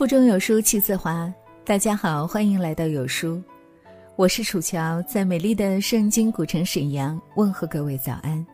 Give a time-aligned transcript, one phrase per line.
[0.00, 1.30] 腹中有书气自华。
[1.62, 3.38] 大家好，欢迎来到有书，
[4.16, 8.46] 我是楚乔，在美丽的圣经古城沈阳问候各位早安。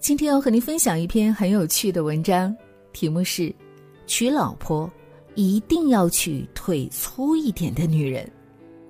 [0.00, 2.52] 今天要和您分享一篇很有趣的文章，
[2.92, 3.54] 题目是
[4.08, 4.90] “娶老婆
[5.36, 8.28] 一定要娶腿粗一点的女人”，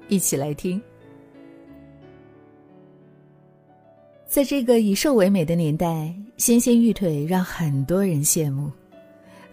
[0.09, 0.81] 一起来听。
[4.27, 8.73] 在这个以瘦为美的年代，纤纤玉腿让很多人羡慕。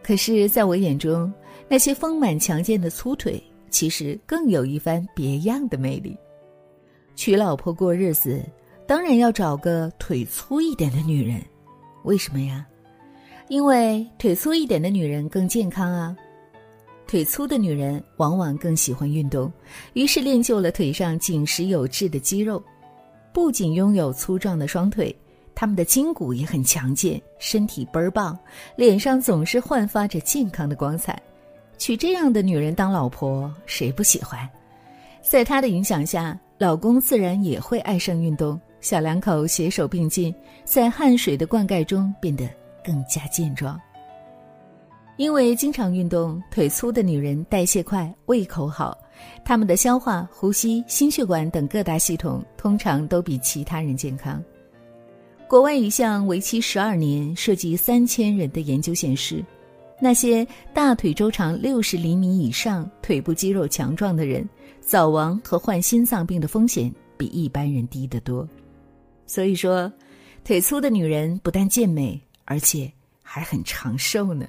[0.02, 1.30] 可是，在我眼中，
[1.70, 6.18] 那些丰满强健的粗腿，其实更有一番别样的魅力。
[7.16, 8.42] 娶老婆过日子，
[8.86, 11.42] 当然要找个腿粗一点的女人。
[12.04, 12.66] 为什么呀？
[13.50, 16.16] 因为腿粗一点的女人更健康啊。
[17.06, 19.52] 腿粗的女人往往更喜欢运动，
[19.94, 22.62] 于是练就了腿上紧实有致的肌肉。
[23.34, 25.16] 不仅拥有粗壮的双腿。
[25.54, 28.38] 他们的筋骨也很强健，身体倍儿棒，
[28.76, 31.20] 脸上总是焕发着健康的光彩。
[31.78, 34.48] 娶这样的女人当老婆，谁不喜欢？
[35.22, 38.60] 在她的影响下，老公自然也会爱上运动。
[38.80, 40.34] 小两口携手并进，
[40.64, 42.48] 在汗水的灌溉中变得
[42.86, 43.80] 更加健壮。
[45.18, 48.96] 因为经常运动，腿粗的女人代谢快，胃口好，
[49.44, 54.42] 她们的消化、呼吸、心血管等各大系统通常都比其他人健康。
[55.48, 59.44] 国外一项为期十二年、涉及三千人的研究显示，
[60.00, 64.48] 那些大腿周长六十厘米以上、腿部肌肉强壮的人，
[64.80, 68.48] 早亡和患心脏病的风险比一般人低得多。
[69.26, 69.92] 所以说，
[70.44, 74.48] 腿粗的女人不但健美，而且还很长寿呢。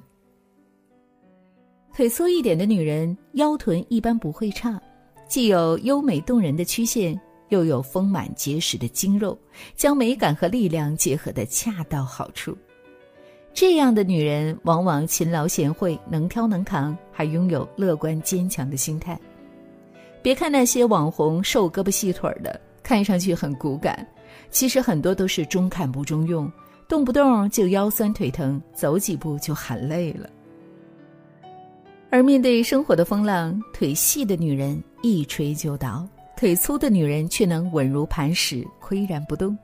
[1.95, 4.81] 腿粗一点的女人，腰臀一般不会差，
[5.27, 7.19] 既有优美动人的曲线。
[7.49, 9.39] 又有丰满结实的筋肉，
[9.75, 12.55] 将美感和力量结合的恰到好处。
[13.61, 19.19] 这样的女人往往勤劳贤惠、能挑能扛，还拥有乐观坚强的心态。
[20.23, 24.07] 别看那些网红瘦胳膊细腿的，看上去很骨感，
[24.49, 26.49] 其实很多都是中看不中用，
[26.87, 30.31] 动不动就腰酸腿疼，走几步就喊累了。
[32.11, 36.09] 而面对生活的风浪，腿细的女人一锤就倒。
[36.37, 39.59] 腿粗的女人却能稳如磐石，岿然不动。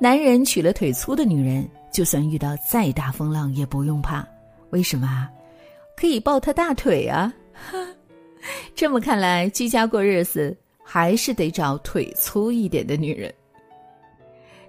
[0.00, 4.26] 男人娶了腿粗的女人，就算遇到再大风浪也不用怕。
[4.70, 5.30] 为什么啊？
[5.96, 7.32] 可以抱她大腿啊！
[8.74, 13.32] 这么看来，居家过日子还是得找腿粗一点的女人。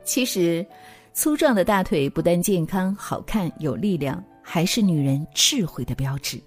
[0.03, 0.65] 其实，
[1.13, 6.39] 粗壮的大腿不但健康、好看、有力量，还是女人智慧的标志。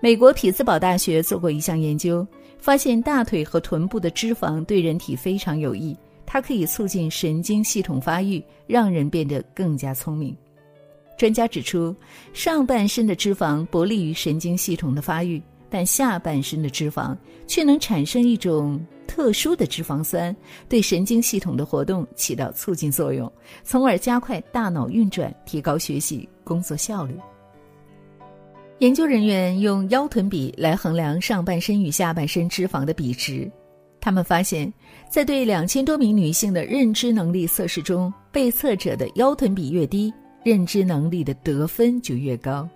[0.00, 2.26] 美国匹兹堡大学做过一项研究。
[2.62, 5.96] 发现大腿和臀部的脂肪对人体非常有益，
[6.32, 10.32] 它可以促进神经系统发育，让人变得更加聪明。
[11.18, 11.92] 专家指出，
[12.32, 17.16] 上半身的脂肪不利于神经系统的发育，但下半身的脂肪
[17.48, 20.34] 却能产生一种特殊的脂肪酸，
[20.68, 23.30] 对神经系统的活动起到促进作用，
[23.64, 27.16] 从而加快大脑运转，提高学习工作效率。
[28.78, 33.50] 研究人员用腰臀比来衡量上半身与下半身脂肪的比值，
[34.00, 34.72] 他们发现，
[35.08, 40.12] 在对两千多名女性的认知能力测试中，被测者的腰臀比越低，
[40.42, 42.68] 认知能力的得分就越高。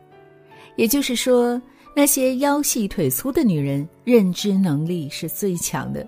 [0.77, 1.61] 也就是说，
[1.95, 6.07] 那些腰细腿粗的女人认知能力是最强的。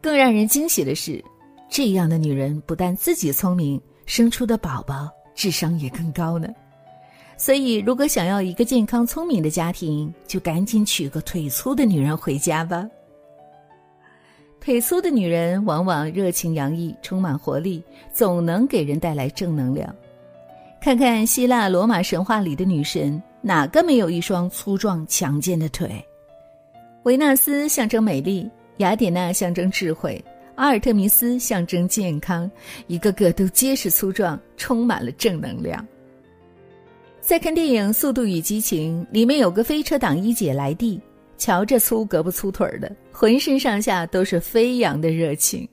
[0.00, 1.24] 更让人惊喜的是，
[1.68, 6.48] 这样的女人不但自己聪明，生出的宝宝智商也更高呢。
[7.38, 12.86] 所以，如果想要一个健康聪明的家庭，就赶紧娶个腿粗的女人回家吧。
[14.66, 17.80] 腿粗的女人往往热情洋溢，充满活力，
[18.12, 19.94] 总能给人带来正能量。
[20.80, 26.04] 看看希腊罗马神话里的女神，哪个没有一双粗壮强健的腿？
[27.04, 30.20] 维纳斯象征美丽，雅典娜象征智慧，
[30.56, 32.50] 阿尔特弥斯象征健康，
[32.88, 35.86] 一个个都结实粗壮，充满了正能量。
[37.20, 41.00] 在看电影《速度与激情》里面有个飞车党一姐莱蒂，
[41.38, 45.68] 瞧着粗胳膊粗腿的，浑身上下都是飞扬的热情。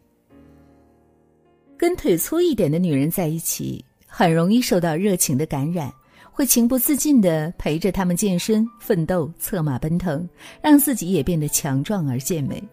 [1.77, 5.91] 跟腿粗一点的女人在一起，很容易受到热情的感染，
[6.31, 10.27] 会情不自禁地陪着她们健身、奋斗、策马奔腾，
[10.61, 12.63] 让自己也变得强壮而健美。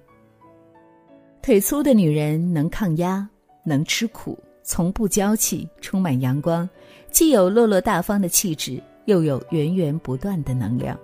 [1.42, 3.28] 腿粗的女人能抗压，
[3.64, 4.38] 能吃苦。
[4.62, 6.68] 从不娇气，充满阳光，
[7.10, 10.96] 既有落落大方的气质，又有源源不断的能量。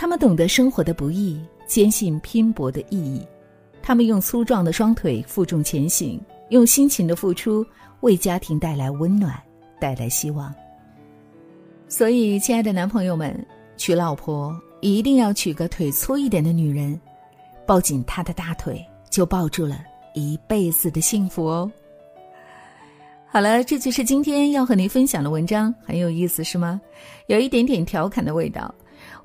[0.00, 3.20] 他们懂得生活的不易，坚信拼搏的意义。
[3.82, 6.18] 他们用粗壮的双腿负重前行，
[6.48, 7.62] 用辛勤的付出
[8.00, 9.38] 为家庭带来温暖，
[9.78, 10.54] 带来希望。
[11.86, 16.98] 所以，亲爱的男朋友们，娶老婆一定要娶个腿粗一点的女人，
[17.66, 19.82] 抱紧她的大腿，就抱住了
[20.14, 21.70] 一辈子的幸福哦。
[23.26, 26.80] 好了，这就是今天要和您分享的文章，很有意思，是吗？
[27.26, 28.74] 有一点点调侃的味道。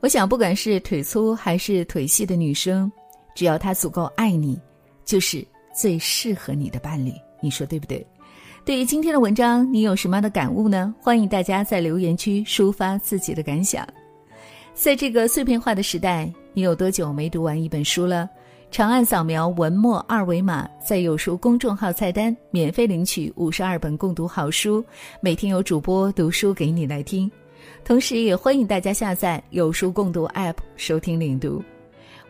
[0.02, 2.92] 我想，不管是腿粗还是腿细的女生，
[3.36, 4.60] 只要她足够爱你，
[5.04, 5.46] 就是
[5.76, 7.12] 最适合你的伴侣。
[7.42, 8.06] 你说对不对？
[8.64, 10.94] 对于今天的文章，你有什么样的感悟呢？
[11.00, 13.88] 欢迎大家在留言区抒发自己的感想。
[14.74, 18.30] 在这个碎片化的时代，你有多久没读完一本书了？
[18.72, 24.84] 长按扫描文末二维码，在有书公众号菜单免费领取五十二本共读好书，
[25.22, 27.32] 每天有主播读书给你来听。
[27.86, 31.64] 同时，也欢迎大家下载有书共读 App 收听领读。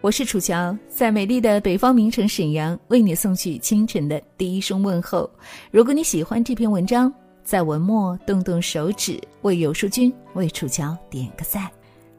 [0.02, 5.30] 我是楚乔，在美丽的北方名城沈阳为你送去清晨的第一声问候。
[5.72, 7.12] 如果你喜欢这篇文章，
[7.46, 11.72] 在文末动动手指为有书君、为楚乔点个赞。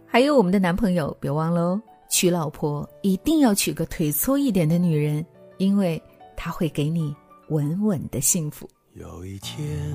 [0.07, 1.83] 还有我们的男朋友，别忘了哦。
[2.09, 5.23] 娶老婆一定要娶个腿粗一点的女人，
[5.59, 6.03] 因为
[6.39, 7.15] 她会给你
[7.49, 8.67] 稳稳的幸福。
[8.95, 9.95] 有一天，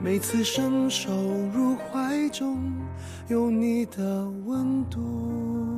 [0.00, 1.10] 每次伸手
[1.52, 2.72] 入怀中，
[3.26, 5.77] 有你的温度。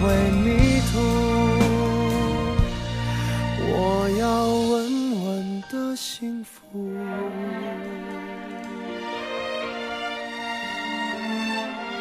[0.00, 0.98] 会迷途。
[3.68, 4.74] 我要稳
[5.24, 5.26] 稳
[5.70, 6.52] 的幸福，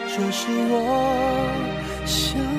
[0.07, 0.73] 这是我
[2.05, 2.54] 想。